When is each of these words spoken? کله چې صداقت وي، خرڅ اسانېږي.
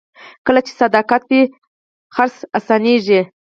کله 0.45 0.59
چې 0.65 0.71
صداقت 0.81 1.21
وي، 1.29 1.41
خرڅ 2.15 2.35
اسانېږي. 2.57 3.21